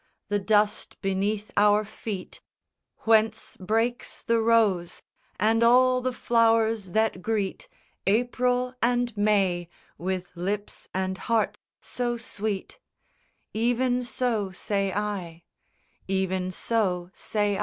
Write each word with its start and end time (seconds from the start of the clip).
The 0.29 0.39
dust 0.39 0.99
beneath 1.03 1.51
our 1.55 1.85
feet, 1.85 2.41
Whence 3.01 3.55
breaks 3.57 4.23
the 4.23 4.39
rose 4.39 5.03
and 5.39 5.61
all 5.61 6.01
the 6.01 6.11
flowers 6.11 6.93
that 6.93 7.21
greet 7.21 7.67
April 8.07 8.73
and 8.81 9.15
May 9.15 9.69
with 9.99 10.31
lips 10.35 10.87
and 10.91 11.19
heart 11.19 11.59
so 11.81 12.17
sweet; 12.17 12.79
Even 13.53 14.03
so 14.03 14.49
say 14.51 14.91
I; 14.91 15.43
Even 16.07 16.49
so 16.49 17.11
say 17.13 17.59
I. 17.59 17.59